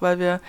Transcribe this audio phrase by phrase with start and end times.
[0.00, 0.40] weil wir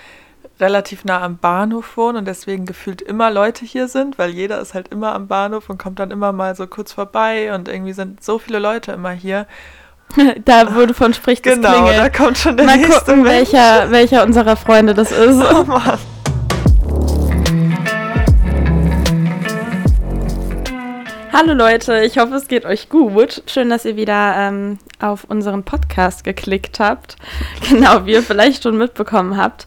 [0.59, 4.73] relativ nah am Bahnhof wohnen und deswegen gefühlt immer Leute hier sind, weil jeder ist
[4.73, 8.23] halt immer am Bahnhof und kommt dann immer mal so kurz vorbei und irgendwie sind
[8.23, 9.45] so viele Leute immer hier.
[10.45, 11.99] da, du von sprichst, das Genau, klingelt.
[11.99, 13.53] da kommt schon der Mal nächste gucken, Mensch.
[13.53, 15.41] welcher, welcher unserer Freunde das ist.
[15.53, 15.99] Oh Mann.
[21.41, 23.43] Hallo Leute, ich hoffe, es geht euch gut.
[23.45, 27.15] Schön, dass ihr wieder ähm, auf unseren Podcast geklickt habt.
[27.69, 29.65] Genau, wie ihr vielleicht schon mitbekommen habt,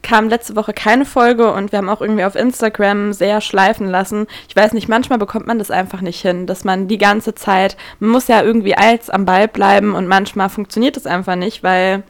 [0.00, 4.28] kam letzte Woche keine Folge und wir haben auch irgendwie auf Instagram sehr schleifen lassen.
[4.48, 7.76] Ich weiß nicht, manchmal bekommt man das einfach nicht hin, dass man die ganze Zeit,
[7.98, 12.04] man muss ja irgendwie als am Ball bleiben und manchmal funktioniert es einfach nicht, weil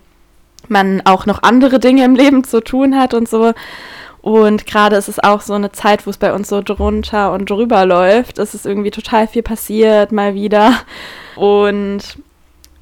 [0.68, 3.54] man auch noch andere Dinge im Leben zu tun hat und so.
[4.20, 7.48] Und gerade ist es auch so eine Zeit, wo es bei uns so drunter und
[7.48, 8.38] drüber läuft.
[8.38, 10.74] Es ist irgendwie total viel passiert, mal wieder.
[11.36, 12.18] Und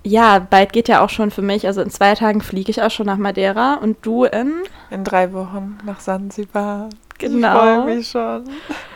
[0.02, 1.66] ja, bald geht ja auch schon für mich.
[1.66, 4.62] Also in zwei Tagen fliege ich auch schon nach Madeira und du in.
[4.90, 6.88] In drei Wochen nach Zanzibar.
[7.18, 7.48] Genau.
[7.48, 8.44] Ich freue mich schon.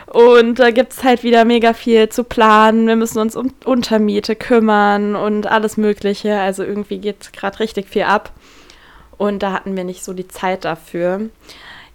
[0.07, 2.87] Und da gibt es halt wieder mega viel zu planen.
[2.87, 6.39] Wir müssen uns um Untermiete kümmern und alles Mögliche.
[6.39, 8.31] Also irgendwie geht gerade richtig viel ab.
[9.17, 11.29] Und da hatten wir nicht so die Zeit dafür.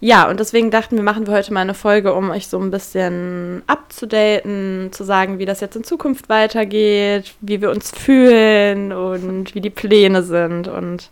[0.00, 2.70] Ja, und deswegen dachten wir, machen wir heute mal eine Folge, um euch so ein
[2.70, 9.54] bisschen abzudaten, zu sagen, wie das jetzt in Zukunft weitergeht, wie wir uns fühlen und
[9.54, 11.10] wie die Pläne sind und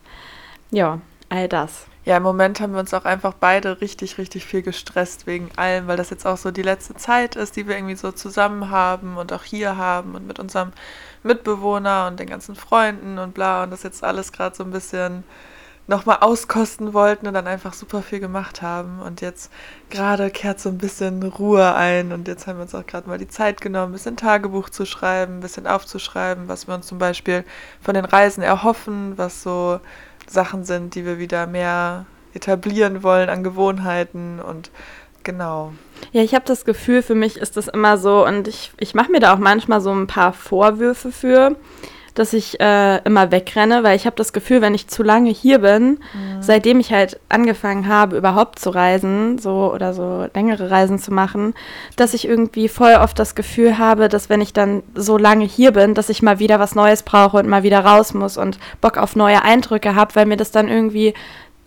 [0.71, 1.87] ja, all das.
[2.05, 5.87] Ja, im Moment haben wir uns auch einfach beide richtig, richtig viel gestresst wegen allem,
[5.87, 9.17] weil das jetzt auch so die letzte Zeit ist, die wir irgendwie so zusammen haben
[9.17, 10.73] und auch hier haben und mit unserem
[11.23, 15.25] Mitbewohner und den ganzen Freunden und bla und das jetzt alles gerade so ein bisschen
[15.87, 19.01] nochmal auskosten wollten und dann einfach super viel gemacht haben.
[19.01, 19.51] Und jetzt
[19.91, 23.19] gerade kehrt so ein bisschen Ruhe ein und jetzt haben wir uns auch gerade mal
[23.19, 26.99] die Zeit genommen, ein bisschen Tagebuch zu schreiben, ein bisschen aufzuschreiben, was wir uns zum
[26.99, 27.45] Beispiel
[27.81, 29.81] von den Reisen erhoffen, was so
[30.27, 34.71] Sachen sind, die wir wieder mehr etablieren wollen an Gewohnheiten und
[35.23, 35.73] genau.
[36.13, 39.11] Ja, ich habe das Gefühl, für mich ist das immer so und ich, ich mache
[39.11, 41.57] mir da auch manchmal so ein paar Vorwürfe für,
[42.15, 45.59] dass ich äh, immer wegrenne, weil ich habe das Gefühl, wenn ich zu lange hier
[45.59, 45.99] bin, mhm.
[46.41, 51.55] seitdem ich halt angefangen habe, überhaupt zu reisen, so oder so längere Reisen zu machen,
[51.97, 55.73] dass ich irgendwie voll oft das Gefühl habe, dass wenn ich dann so lange hier
[55.73, 58.97] bin, dass ich mal wieder was Neues brauche und mal wieder raus muss und Bock
[58.97, 61.15] auf neue Eindrücke habe, weil mir das dann irgendwie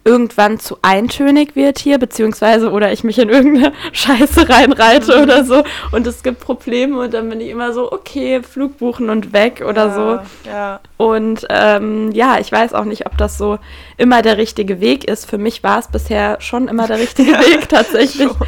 [0.08, 5.24] irgendwann zu eintönig wird hier, beziehungsweise oder ich mich in irgendeine Scheiße reinreite mhm.
[5.24, 9.10] oder so und es gibt Probleme und dann bin ich immer so, okay, Flug buchen
[9.10, 10.50] und weg oder ja, so.
[10.50, 10.80] Ja.
[10.96, 13.60] Und ähm, ja, ich weiß auch nicht, ob das so
[13.98, 15.30] immer der richtige Weg ist.
[15.30, 18.30] Für mich war es bisher schon immer der richtige ja, Weg tatsächlich.
[18.30, 18.48] Schon.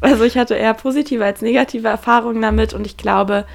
[0.00, 3.46] Also ich hatte eher positive als negative Erfahrungen damit und ich glaube,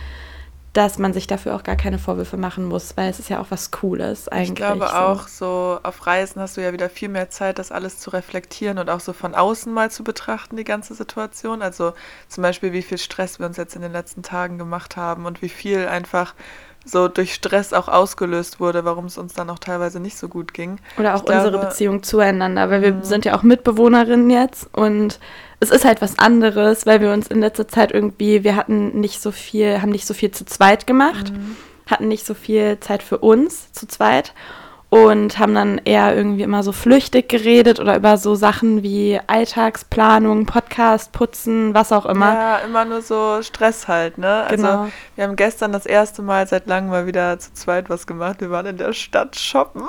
[0.73, 3.51] dass man sich dafür auch gar keine Vorwürfe machen muss, weil es ist ja auch
[3.51, 4.50] was Cooles eigentlich.
[4.50, 4.95] Ich glaube so.
[4.95, 8.79] auch, so auf Reisen hast du ja wieder viel mehr Zeit, das alles zu reflektieren
[8.79, 11.62] und auch so von außen mal zu betrachten, die ganze Situation.
[11.62, 11.94] Also
[12.28, 15.44] zum Beispiel, wie viel Stress wir uns jetzt in den letzten Tagen gemacht haben und
[15.44, 16.33] wie viel einfach
[16.85, 20.53] so durch Stress auch ausgelöst wurde, warum es uns dann auch teilweise nicht so gut
[20.53, 20.79] ging.
[20.97, 23.03] Oder auch ich unsere glaube, Beziehung zueinander, weil wir mhm.
[23.03, 25.19] sind ja auch Mitbewohnerinnen jetzt und
[25.59, 29.21] es ist halt was anderes, weil wir uns in letzter Zeit irgendwie, wir hatten nicht
[29.21, 31.55] so viel, haben nicht so viel zu zweit gemacht, mhm.
[31.89, 34.33] hatten nicht so viel Zeit für uns zu zweit
[34.94, 40.46] und haben dann eher irgendwie immer so flüchtig geredet oder über so Sachen wie Alltagsplanung,
[40.46, 42.34] Podcast, Putzen, was auch immer.
[42.34, 44.44] Ja, immer nur so Stress halt, ne?
[44.44, 44.88] Also Genau.
[45.16, 48.42] wir haben gestern das erste Mal seit langem mal wieder zu zweit was gemacht.
[48.42, 49.84] Wir waren in der Stadt shoppen.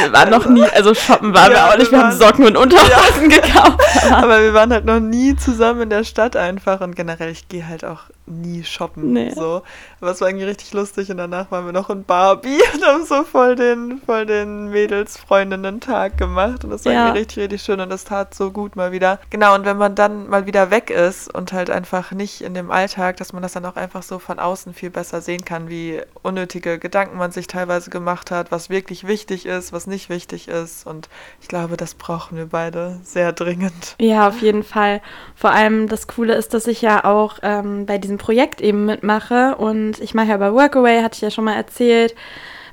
[0.00, 2.28] Wir waren noch nie, also shoppen waren Ja, wir auch nicht, wir wir haben waren-
[2.28, 3.80] Socken und Unterhosen gekauft.
[4.12, 7.66] Aber wir waren halt noch nie zusammen in der Stadt einfach und generell, ich gehe
[7.66, 9.12] halt auch nie shoppen.
[9.12, 9.30] Nee.
[9.34, 9.62] So.
[10.00, 13.04] Aber es war irgendwie richtig lustig und danach waren wir noch in Barbie und haben
[13.04, 17.00] so voll den, voll den Mädels-Freundinnen-Tag gemacht und das war Ja.
[17.06, 19.18] irgendwie richtig, richtig schön und das tat so gut mal wieder.
[19.30, 22.70] Genau, und wenn man dann mal wieder weg ist und halt einfach nicht in dem
[22.70, 26.00] Alltag, dass man das dann auch einfach so von außen viel besser sehen kann, wie
[26.22, 30.86] unnötige Gedanken man sich teilweise gemacht hat, was wirklich wichtig ist, was nicht wichtig ist
[30.86, 31.08] und
[31.40, 33.96] ich glaube, das brauchen wir beide sehr dringend.
[34.00, 35.00] Ja, auf jeden Fall.
[35.34, 39.56] Vor allem das Coole ist, dass ich ja auch ähm, bei diesem Projekt eben mitmache
[39.56, 42.14] und ich mache ja bei Workaway, hatte ich ja schon mal erzählt,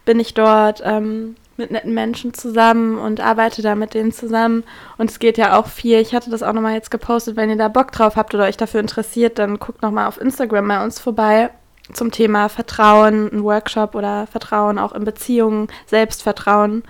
[0.06, 4.64] bin ich dort ähm, mit netten Menschen zusammen und arbeite da mit denen zusammen
[5.00, 5.98] und es geht ja auch viel.
[6.00, 8.58] Ich hatte das auch nochmal jetzt gepostet, wenn ihr da Bock drauf habt oder euch
[8.58, 11.50] dafür interessiert, dann guckt nochmal auf Instagram bei uns vorbei
[11.94, 16.84] zum Thema Vertrauen, ein Workshop oder Vertrauen auch in Beziehungen, Selbstvertrauen.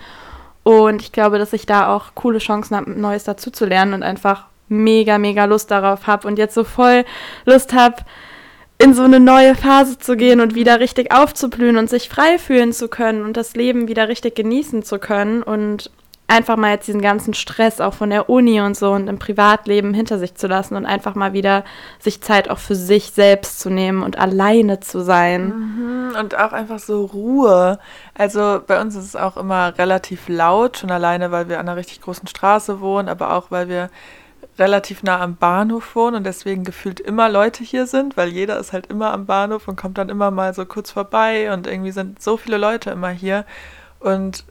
[0.63, 4.03] Und ich glaube, dass ich da auch coole Chancen habe, Neues dazu zu lernen und
[4.03, 7.05] einfach mega, mega Lust darauf habe und jetzt so voll
[7.45, 7.95] Lust habe,
[8.81, 12.71] in so eine neue Phase zu gehen und wieder richtig aufzublühen und sich frei fühlen
[12.71, 15.43] zu können und das Leben wieder richtig genießen zu können.
[15.43, 15.91] Und
[16.29, 19.93] einfach mal jetzt diesen ganzen Stress auch von der Uni und so und im Privatleben
[19.93, 21.65] hinter sich zu lassen und einfach mal wieder
[21.99, 25.47] sich Zeit auch für sich selbst zu nehmen und alleine zu sein.
[25.47, 27.79] Mhm, und auch einfach so Ruhe.
[28.13, 31.77] Also bei uns ist es auch immer relativ laut, schon alleine, weil wir an einer
[31.77, 33.89] richtig großen Straße wohnen, aber auch weil wir
[34.59, 38.73] relativ nah am Bahnhof wohnen und deswegen gefühlt immer Leute hier sind, weil jeder ist
[38.73, 42.21] halt immer am Bahnhof und kommt dann immer mal so kurz vorbei und irgendwie sind
[42.21, 43.45] so viele Leute immer hier.
[43.99, 44.45] Und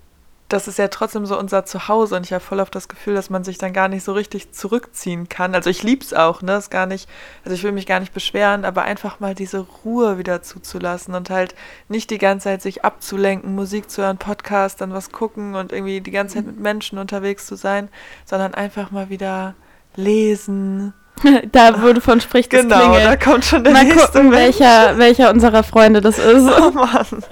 [0.48, 3.28] das ist ja trotzdem so unser Zuhause und ich habe voll auf das Gefühl, dass
[3.28, 5.54] man sich dann gar nicht so richtig zurückziehen kann.
[5.54, 6.56] Also ich liebe es auch, ne?
[6.56, 7.06] Ist gar nicht,
[7.44, 11.28] also ich will mich gar nicht beschweren, aber einfach mal diese Ruhe wieder zuzulassen und
[11.28, 11.54] halt
[11.88, 16.00] nicht die ganze Zeit sich abzulenken, Musik zu hören, Podcast, dann was gucken und irgendwie
[16.00, 17.90] die ganze Zeit mit Menschen unterwegs zu sein,
[18.24, 19.54] sondern einfach mal wieder
[19.98, 20.94] lesen.
[21.52, 23.04] Da, wo du von sprichst, das Genau, klingelt.
[23.04, 26.48] da kommt schon der Mal nächste gucken, welcher, welcher unserer Freunde das ist.
[26.60, 27.24] Oh Mann.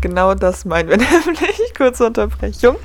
[0.00, 1.74] Genau das meinen wir nämlich.
[1.76, 2.76] Kurze Unterbrechung.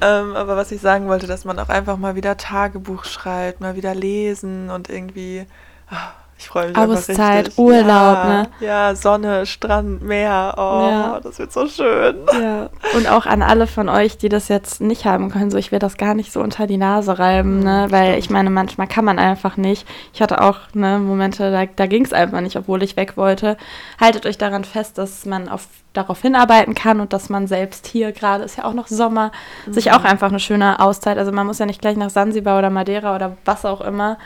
[0.00, 3.74] Ähm, aber was ich sagen wollte, dass man auch einfach mal wieder Tagebuch schreibt, mal
[3.74, 5.46] wieder lesen und irgendwie.
[5.90, 5.94] Oh,
[6.40, 7.52] ich freue mich Auszeit.
[7.58, 8.48] Urlaub, ja, ne?
[8.60, 10.54] Ja, Sonne, Strand, Meer.
[10.56, 11.20] Oh, ja.
[11.22, 12.16] das wird so schön.
[12.32, 12.70] Ja.
[12.96, 15.78] Und auch an alle von euch, die das jetzt nicht haben können, so ich will
[15.78, 17.88] das gar nicht so unter die Nase reiben, ne?
[17.90, 18.18] Weil Stimmt.
[18.18, 19.86] ich meine, manchmal kann man einfach nicht.
[20.14, 23.58] Ich hatte auch ne, Momente, da, da ging es einfach nicht, obwohl ich weg wollte.
[24.00, 28.12] Haltet euch daran fest, dass man auf, darauf hinarbeiten kann und dass man selbst hier,
[28.12, 29.30] gerade ist ja auch noch Sommer,
[29.66, 29.74] mhm.
[29.74, 32.70] sich auch einfach eine schöne Auszeit, also man muss ja nicht gleich nach Sansibar oder
[32.70, 34.16] Madeira oder was auch immer,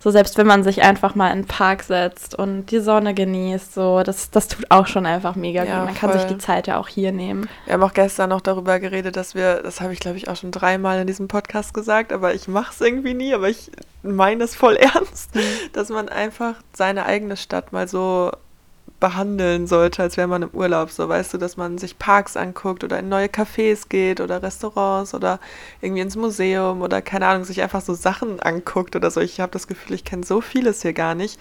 [0.00, 3.74] so selbst wenn man sich einfach mal in den Park setzt und die Sonne genießt,
[3.74, 5.86] so das, das tut auch schon einfach mega ja, gut.
[5.86, 6.10] Man voll.
[6.10, 7.48] kann sich die Zeit ja auch hier nehmen.
[7.64, 10.36] Wir haben auch gestern noch darüber geredet, dass wir, das habe ich glaube ich auch
[10.36, 13.70] schon dreimal in diesem Podcast gesagt, aber ich mache es irgendwie nie, aber ich
[14.02, 15.40] meine es voll ernst, mhm.
[15.72, 18.30] dass man einfach seine eigene Stadt mal so
[19.00, 20.90] behandeln sollte, als wäre man im Urlaub.
[20.90, 25.14] So weißt du, dass man sich Parks anguckt oder in neue Cafés geht oder Restaurants
[25.14, 25.38] oder
[25.80, 29.20] irgendwie ins Museum oder keine Ahnung, sich einfach so Sachen anguckt oder so.
[29.20, 31.38] Ich habe das Gefühl, ich kenne so vieles hier gar nicht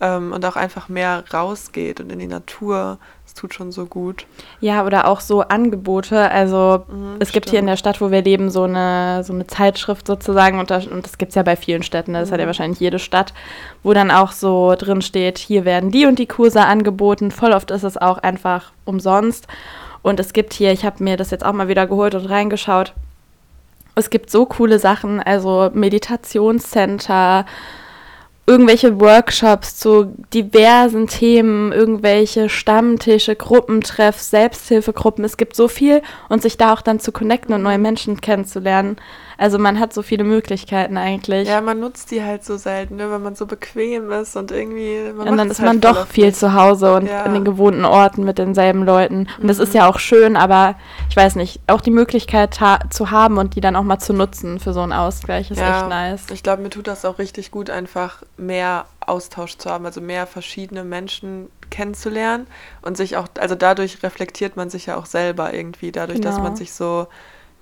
[0.00, 2.98] ähm, und auch einfach mehr rausgeht und in die Natur
[3.40, 4.26] tut schon so gut.
[4.60, 6.30] Ja, oder auch so Angebote.
[6.30, 9.46] Also mhm, es gibt hier in der Stadt, wo wir leben, so eine, so eine
[9.46, 10.58] Zeitschrift sozusagen.
[10.58, 12.12] Und, da, und das gibt es ja bei vielen Städten.
[12.12, 12.34] Das mhm.
[12.34, 13.32] hat ja wahrscheinlich jede Stadt,
[13.82, 17.30] wo dann auch so drin steht, hier werden die und die Kurse angeboten.
[17.30, 19.46] Voll oft ist es auch einfach umsonst.
[20.02, 22.92] Und es gibt hier, ich habe mir das jetzt auch mal wieder geholt und reingeschaut.
[23.94, 27.44] Es gibt so coole Sachen, also Meditationscenter,
[28.46, 35.24] irgendwelche Workshops zu diversen Themen, irgendwelche Stammtische, Gruppentreffs, Selbsthilfegruppen.
[35.24, 38.96] Es gibt so viel und sich da auch dann zu connecten und neue Menschen kennenzulernen.
[39.40, 41.48] Also man hat so viele Möglichkeiten eigentlich.
[41.48, 44.98] Ja, man nutzt die halt so selten, ne, weil man so bequem ist und irgendwie.
[45.16, 47.24] Und dann ist halt man doch viel zu Hause und ja.
[47.24, 49.20] in den gewohnten Orten mit denselben Leuten.
[49.38, 49.48] Und mhm.
[49.48, 50.74] das ist ja auch schön, aber
[51.08, 54.12] ich weiß nicht, auch die Möglichkeit ha zu haben und die dann auch mal zu
[54.12, 56.26] nutzen für so einen Ausgleich ist ja, echt nice.
[56.30, 60.26] Ich glaube, mir tut das auch richtig gut, einfach mehr Austausch zu haben, also mehr
[60.26, 62.46] verschiedene Menschen kennenzulernen
[62.82, 66.28] und sich auch, also dadurch reflektiert man sich ja auch selber irgendwie, dadurch, genau.
[66.28, 66.56] dass man genau.
[66.56, 67.06] sich so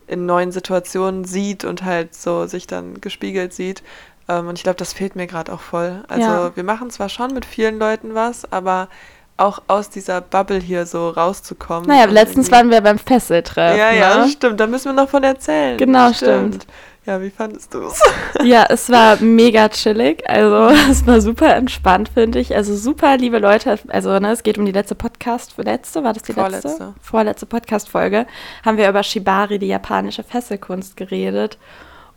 [0.08, 3.82] in neuen Situationen sieht und halt so sich dann gespiegelt sieht.
[4.28, 6.04] Ähm, und ich glaube, das fehlt mir gerade auch voll.
[6.08, 6.56] Also ja.
[6.56, 8.88] wir machen zwar schon mit vielen Leuten was, aber
[9.36, 11.88] auch aus dieser Bubble hier so rauszukommen.
[11.88, 13.76] Naja, letztens waren wir beim Fesseltreff.
[13.76, 14.28] Ja, ja, ne?
[14.28, 14.58] stimmt.
[14.58, 15.78] Da müssen wir noch von erzählen.
[15.78, 16.54] Genau, stimmt.
[16.54, 16.66] stimmt.
[17.08, 18.02] Ja, wie fandest du es?
[18.44, 20.28] Ja, es war mega chillig.
[20.28, 22.54] Also es war super entspannt, finde ich.
[22.54, 23.78] Also super liebe Leute.
[23.88, 26.68] Also ne, es geht um die letzte Podcast, letzte, war das die Vorletzte.
[26.68, 26.94] letzte?
[27.00, 28.26] Vorletzte Podcast-Folge.
[28.62, 31.56] Haben wir über Shibari, die japanische Fesselkunst, geredet.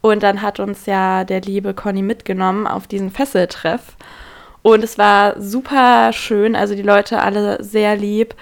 [0.02, 3.96] Und dann hat uns ja der liebe Conny mitgenommen auf diesen Fesseltreff.
[4.62, 6.54] Und es war super schön.
[6.54, 8.36] Also die Leute alle sehr lieb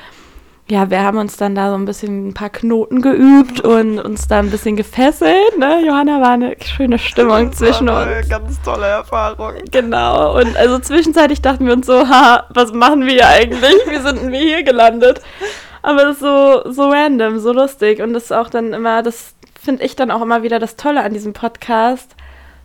[0.69, 4.27] ja, wir haben uns dann da so ein bisschen ein paar Knoten geübt und uns
[4.27, 5.57] da ein bisschen gefesselt.
[5.57, 5.83] Ne?
[5.85, 8.29] Johanna war eine schöne Stimmung zwischen uns.
[8.29, 9.53] Ganz tolle Erfahrung.
[9.71, 10.37] Genau.
[10.37, 13.75] Und also zwischenzeitlich dachten wir uns so, ha, was machen wir eigentlich?
[13.87, 15.21] Wie sind denn wir hier gelandet?
[15.81, 18.01] Aber das ist so, so random, so lustig.
[18.01, 21.01] Und das ist auch dann immer, das finde ich dann auch immer wieder das Tolle
[21.03, 22.15] an diesem Podcast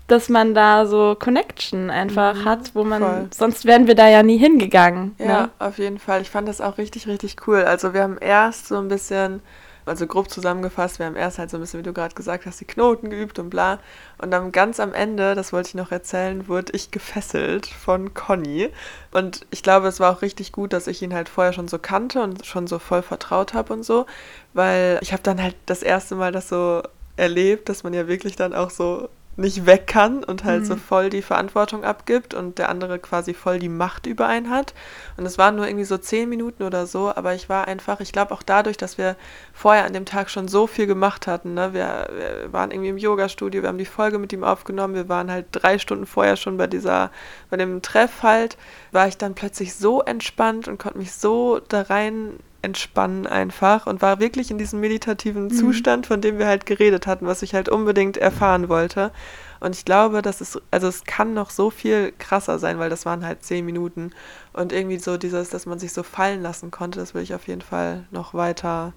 [0.07, 3.29] dass man da so Connection einfach mhm, hat, wo man, voll.
[3.35, 5.15] sonst wären wir da ja nie hingegangen.
[5.19, 5.51] Ja, ne?
[5.59, 6.21] auf jeden Fall.
[6.21, 7.65] Ich fand das auch richtig, richtig cool.
[7.65, 9.41] Also wir haben erst so ein bisschen,
[9.87, 12.61] also grob zusammengefasst, wir haben erst halt so ein bisschen, wie du gerade gesagt hast,
[12.61, 13.79] die Knoten geübt und bla.
[14.19, 18.69] Und dann ganz am Ende, das wollte ich noch erzählen, wurde ich gefesselt von Conny.
[19.11, 21.79] Und ich glaube, es war auch richtig gut, dass ich ihn halt vorher schon so
[21.79, 24.05] kannte und schon so voll vertraut habe und so,
[24.53, 26.83] weil ich habe dann halt das erste Mal das so
[27.17, 30.67] erlebt, dass man ja wirklich dann auch so nicht weg kann und halt Mhm.
[30.67, 34.75] so voll die Verantwortung abgibt und der andere quasi voll die Macht über einen hat.
[35.17, 38.13] Und es waren nur irgendwie so zehn Minuten oder so, aber ich war einfach, ich
[38.13, 39.17] glaube auch dadurch, dass wir
[39.53, 41.55] vorher an dem Tag schon so viel gemacht hatten.
[41.55, 41.73] Ne?
[41.73, 45.31] Wir, wir waren irgendwie im Yoga-Studio, wir haben die Folge mit ihm aufgenommen, wir waren
[45.31, 47.11] halt drei Stunden vorher schon bei dieser,
[47.51, 48.57] bei dem Treff halt,
[48.93, 54.03] war ich dann plötzlich so entspannt und konnte mich so da rein entspannen einfach und
[54.03, 57.69] war wirklich in diesem meditativen Zustand, von dem wir halt geredet hatten, was ich halt
[57.69, 59.13] unbedingt erfahren wollte.
[59.61, 63.07] Und ich glaube, dass es, also es kann noch so viel krasser sein, weil das
[63.07, 64.11] waren halt zehn Minuten.
[64.53, 67.47] Und irgendwie so dieses, dass man sich so fallen lassen konnte, das will ich auf
[67.49, 68.93] jeden Fall noch weiter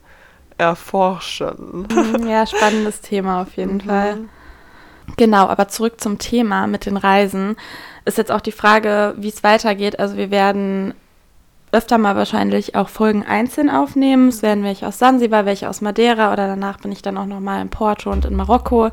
[0.57, 1.87] erforschen.
[1.89, 3.81] Mhm, Ja, spannendes Thema auf jeden Mhm.
[3.81, 4.17] Fall.
[5.15, 7.55] Genau, aber zurück zum Thema mit den Reisen.
[8.05, 9.99] Ist jetzt auch die Frage, wie es weitergeht.
[9.99, 10.93] Also wir werden
[11.71, 14.29] öfter mal wahrscheinlich auch Folgen einzeln aufnehmen.
[14.29, 17.61] Es werden welche aus Sansibar, welche aus Madeira oder danach bin ich dann auch nochmal
[17.61, 18.89] in Porto und in Marokko.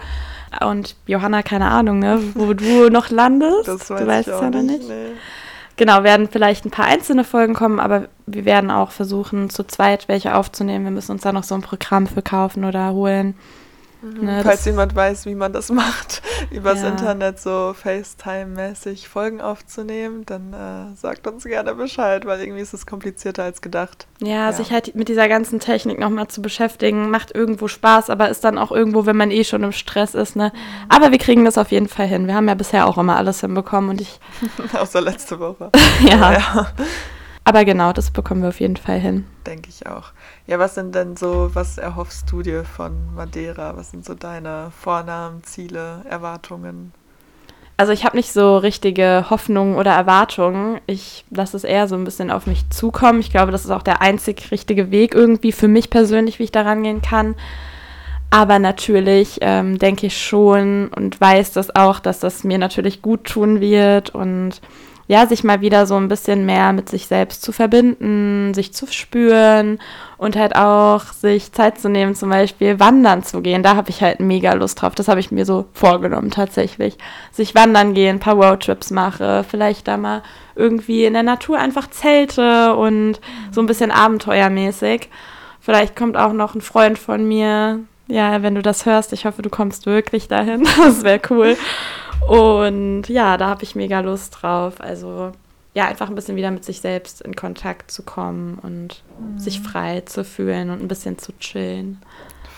[0.60, 3.68] Und Johanna, keine Ahnung, ne, wo du noch landest.
[3.68, 4.78] Das weiß du weißt es ja noch nicht.
[4.78, 4.88] nicht.
[4.88, 5.12] Nee.
[5.76, 10.06] Genau, werden vielleicht ein paar einzelne Folgen kommen, aber wir werden auch versuchen, zu zweit
[10.06, 10.84] welche aufzunehmen.
[10.84, 13.34] Wir müssen uns da noch so ein Programm für kaufen oder holen.
[14.04, 16.20] Ne, Falls jemand weiß, wie man das macht,
[16.50, 16.88] übers Ja.
[16.88, 22.86] Internet so FaceTime-mäßig Folgen aufzunehmen, dann äh, sagt uns gerne Bescheid, weil irgendwie ist es
[22.86, 24.06] komplizierter als gedacht.
[24.20, 24.52] Ja, Ja.
[24.52, 28.58] sich halt mit dieser ganzen Technik nochmal zu beschäftigen, macht irgendwo Spaß, aber ist dann
[28.58, 30.52] auch irgendwo, wenn man eh schon im Stress ist, ne?
[30.88, 32.26] Aber wir kriegen das auf jeden Fall hin.
[32.26, 34.20] Wir haben ja bisher auch immer alles hinbekommen und ich,
[34.78, 35.70] Außer letzte Woche.
[36.06, 36.32] ja.
[36.32, 36.66] ja.
[37.44, 39.26] Aber genau, das bekommen wir auf jeden Fall hin.
[39.46, 40.12] Denke ich auch.
[40.46, 43.76] Ja, was sind denn so, was erhoffst du dir von Madeira?
[43.76, 46.92] Was sind so deine Vornamen, Ziele, Erwartungen?
[47.76, 50.80] Also ich habe nicht so richtige Hoffnungen oder Erwartungen.
[50.86, 53.20] Ich lasse es eher so ein bisschen auf mich zukommen.
[53.20, 56.52] Ich glaube, das ist auch der einzig richtige Weg irgendwie für mich persönlich, wie ich
[56.52, 57.34] da rangehen kann.
[58.30, 63.24] Aber natürlich ähm, denke ich schon und weiß das auch, dass das mir natürlich gut
[63.24, 64.60] tun wird und
[65.06, 68.86] ja, sich mal wieder so ein bisschen mehr mit sich selbst zu verbinden, sich zu
[68.86, 69.78] spüren
[70.16, 73.62] und halt auch sich Zeit zu nehmen, zum Beispiel wandern zu gehen.
[73.62, 74.94] Da habe ich halt mega Lust drauf.
[74.94, 76.96] Das habe ich mir so vorgenommen tatsächlich.
[77.32, 80.22] Sich wandern gehen, ein paar Roadtrips mache, vielleicht da mal
[80.54, 83.20] irgendwie in der Natur einfach Zelte und
[83.50, 85.10] so ein bisschen abenteuermäßig.
[85.60, 87.80] Vielleicht kommt auch noch ein Freund von mir.
[88.06, 90.66] Ja, wenn du das hörst, ich hoffe, du kommst wirklich dahin.
[90.76, 91.56] Das wäre cool.
[92.28, 94.80] Und ja, da habe ich mega Lust drauf.
[94.80, 95.32] Also
[95.74, 99.02] ja, einfach ein bisschen wieder mit sich selbst in Kontakt zu kommen und
[99.36, 102.00] sich frei zu fühlen und ein bisschen zu chillen.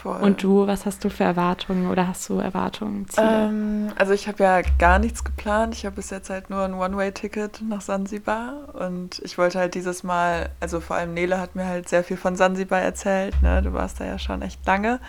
[0.03, 0.21] Voll.
[0.21, 3.07] Und du, was hast du für Erwartungen oder hast du Erwartungen?
[3.17, 5.75] Ähm, also ich habe ja gar nichts geplant.
[5.75, 10.05] Ich habe bis jetzt halt nur ein One-Way-Ticket nach Sansibar und ich wollte halt dieses
[10.05, 13.35] Mal, also vor allem Nele hat mir halt sehr viel von Sansibar erzählt.
[13.43, 13.63] Ne?
[13.63, 15.01] Du warst da ja schon echt lange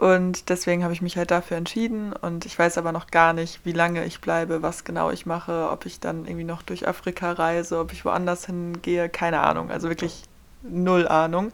[0.00, 3.60] und deswegen habe ich mich halt dafür entschieden und ich weiß aber noch gar nicht,
[3.64, 7.32] wie lange ich bleibe, was genau ich mache, ob ich dann irgendwie noch durch Afrika
[7.32, 9.70] reise, ob ich woanders hingehe, keine Ahnung.
[9.70, 10.22] Also wirklich
[10.62, 11.52] null Ahnung.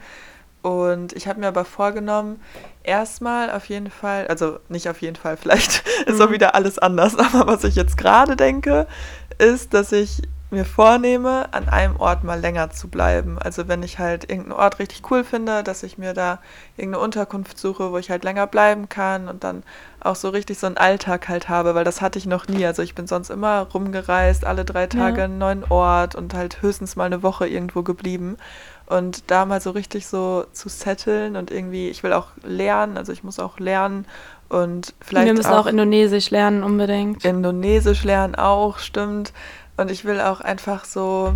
[0.63, 2.41] Und ich habe mir aber vorgenommen,
[2.85, 6.35] erstmal auf jeden Fall, also nicht auf jeden Fall, vielleicht ist auch Mhm.
[6.35, 8.87] wieder alles anders, aber was ich jetzt gerade denke,
[9.39, 13.39] ist, dass ich mir vornehme, an einem Ort mal länger zu bleiben.
[13.39, 16.39] Also wenn ich halt irgendeinen Ort richtig cool finde, dass ich mir da
[16.77, 19.65] irgendeine Unterkunft suche, wo ich halt länger bleiben kann und dann
[20.01, 22.65] auch so richtig so einen Alltag halt habe, weil das hatte ich noch nie.
[22.65, 25.25] Also ich bin sonst immer rumgereist, alle drei Tage Ja.
[25.25, 28.37] einen neuen Ort und halt höchstens mal eine Woche irgendwo geblieben.
[28.87, 33.13] Und da mal so richtig so zu setteln und irgendwie, ich will auch lernen, also
[33.13, 34.07] ich muss auch lernen
[34.49, 37.25] und vielleicht Wir müssen auch, auch Indonesisch lernen unbedingt.
[37.25, 39.33] Indonesisch lernen auch, stimmt.
[39.77, 41.35] Und ich will auch einfach so,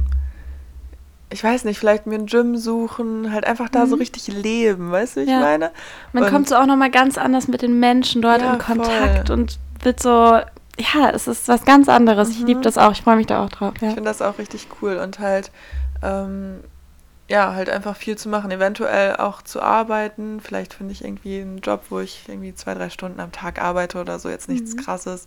[1.31, 4.01] ich weiß nicht, vielleicht mir ein Gym suchen, halt einfach da so Mhm.
[4.03, 5.41] richtig leben, weißt du, wie ich Ja.
[5.41, 5.71] meine?
[6.13, 9.29] Man Und- kommt so auch nochmal ganz anders mit den Menschen dort Ja, in Kontakt
[9.29, 9.39] voll.
[9.39, 10.11] und wird so,
[10.79, 12.31] ja, es ist was ganz anderes.
[12.31, 12.47] Ich Mhm.
[12.47, 13.75] liebe das auch, ich freue mich da auch drauf.
[13.81, 13.89] Ja.
[13.89, 15.51] Ich finde das auch richtig cool und halt,
[16.03, 16.61] ähm,
[17.29, 20.41] ja, halt einfach viel zu machen, eventuell auch zu arbeiten.
[20.41, 24.01] Vielleicht finde ich irgendwie einen Job, wo ich irgendwie zwei, drei Stunden am Tag arbeite
[24.01, 24.79] oder so, jetzt nichts Mhm.
[24.81, 25.27] krasses.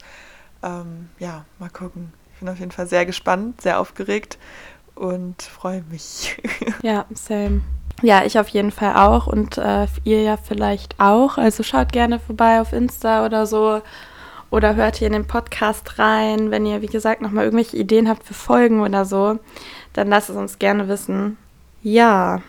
[0.63, 2.12] Ähm, ja, mal gucken.
[2.43, 4.38] Bin auf jeden Fall sehr gespannt, sehr aufgeregt
[4.95, 6.35] und freue mich.
[6.81, 7.62] Ja, same.
[8.01, 11.38] Ja, ich auf jeden Fall auch und äh, ihr ja vielleicht auch.
[11.38, 13.81] Also schaut gerne vorbei auf Insta oder so
[14.51, 16.51] oder hört hier in den Podcast rein.
[16.51, 19.39] Wenn ihr, wie gesagt, nochmal irgendwelche Ideen habt für Folgen oder so,
[19.93, 21.38] dann lasst es uns gerne wissen.
[21.81, 22.41] Ja,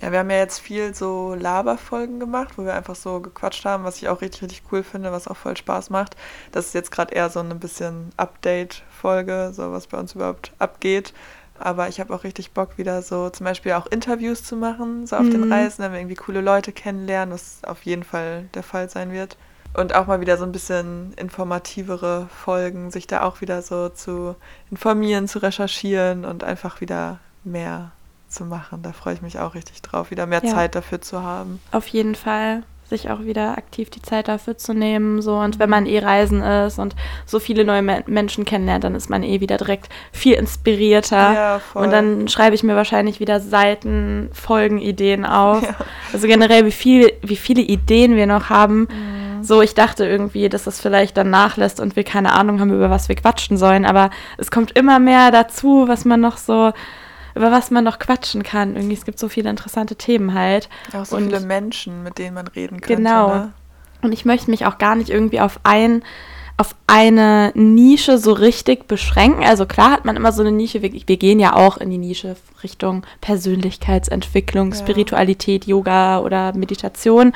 [0.00, 3.84] Ja, wir haben ja jetzt viel so Laberfolgen gemacht, wo wir einfach so gequatscht haben,
[3.84, 6.16] was ich auch richtig, richtig cool finde, was auch voll Spaß macht.
[6.52, 11.12] Das ist jetzt gerade eher so ein bisschen Update-Folge, so was bei uns überhaupt abgeht.
[11.56, 15.14] Aber ich habe auch richtig Bock, wieder so zum Beispiel auch Interviews zu machen, so
[15.16, 15.52] auf den Mhm.
[15.52, 19.36] Reisen, wenn wir irgendwie coole Leute kennenlernen, was auf jeden Fall der Fall sein wird.
[19.76, 24.36] und auch mal wieder so ein bisschen informativere Folgen, sich da auch wieder so zu
[24.70, 27.90] informieren, zu recherchieren und einfach wieder mehr
[28.28, 28.82] zu machen.
[28.82, 30.52] Da freue ich mich auch richtig drauf, wieder mehr ja.
[30.52, 31.60] Zeit dafür zu haben.
[31.72, 35.22] Auf jeden Fall sich auch wieder aktiv die Zeit dafür zu nehmen.
[35.22, 36.94] So und wenn man eh reisen ist und
[37.26, 41.32] so viele neue Me Menschen kennenlernt, dann ist man eh wieder direkt viel inspirierter.
[41.34, 41.60] Ja.
[41.74, 45.62] Und dann schreibe ich mir wahrscheinlich wieder Seiten, Folgen, Ideen auf.
[45.62, 45.74] Ja.
[46.12, 48.80] Also generell, wie viel, wie viele Ideen wir noch haben.
[48.90, 49.42] Mhm.
[49.42, 52.88] So, ich dachte irgendwie, dass das vielleicht dann nachlässt und wir keine Ahnung haben, über
[52.90, 53.84] was wir quatschen sollen.
[53.84, 56.72] Aber es kommt immer mehr dazu, was man noch so
[57.34, 58.76] über was man noch quatschen kann.
[58.76, 60.68] Irgendwie, es gibt so viele interessante Themen halt.
[60.92, 62.96] Auch so und viele Menschen, mit denen man reden kann.
[62.96, 63.34] Genau.
[63.34, 63.52] Ne?
[64.02, 66.02] Und ich möchte mich auch gar nicht irgendwie auf ein
[66.56, 69.42] auf eine Nische so richtig beschränken.
[69.44, 71.98] Also klar hat man immer so eine Nische, wir, wir gehen ja auch in die
[71.98, 74.78] Nische Richtung Persönlichkeitsentwicklung, ja.
[74.78, 77.32] Spiritualität, Yoga oder Meditation.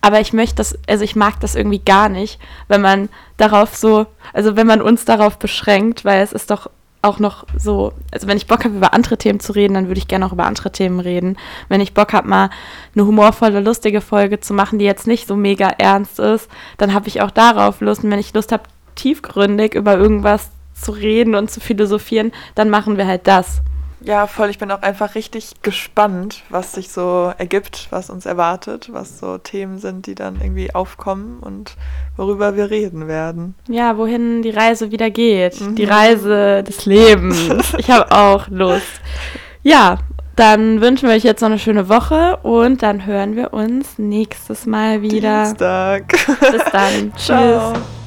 [0.00, 4.06] Aber ich möchte das, also ich mag das irgendwie gar nicht, wenn man darauf so,
[4.32, 6.70] also wenn man uns darauf beschränkt, weil es ist doch
[7.02, 9.98] auch noch so, also wenn ich Bock habe, über andere Themen zu reden, dann würde
[9.98, 11.36] ich gerne auch über andere Themen reden.
[11.68, 12.50] Wenn ich Bock habe, mal
[12.94, 17.08] eine humorvolle, lustige Folge zu machen, die jetzt nicht so mega ernst ist, dann habe
[17.08, 18.04] ich auch darauf Lust.
[18.04, 18.62] Und wenn ich Lust habe,
[18.94, 23.62] tiefgründig über irgendwas zu reden und zu philosophieren, dann machen wir halt das.
[24.04, 24.50] Ja, voll.
[24.50, 29.38] Ich bin auch einfach richtig gespannt, was sich so ergibt, was uns erwartet, was so
[29.38, 31.76] Themen sind, die dann irgendwie aufkommen und
[32.16, 33.54] worüber wir reden werden.
[33.68, 35.60] Ja, wohin die Reise wieder geht.
[35.60, 35.76] Mhm.
[35.76, 37.50] Die Reise des Lebens.
[37.78, 39.00] Ich habe auch Lust.
[39.62, 39.98] Ja,
[40.36, 44.66] dann wünschen wir euch jetzt noch eine schöne Woche und dann hören wir uns nächstes
[44.66, 45.44] Mal wieder.
[45.44, 46.08] Dienstag.
[46.40, 47.12] Bis dann.
[47.16, 48.01] Tschüss.